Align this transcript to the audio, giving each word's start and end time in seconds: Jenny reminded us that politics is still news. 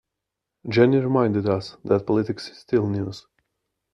Jenny 0.67 0.97
reminded 0.97 1.47
us 1.47 1.77
that 1.83 2.07
politics 2.07 2.49
is 2.49 2.57
still 2.57 2.87
news. 2.89 3.27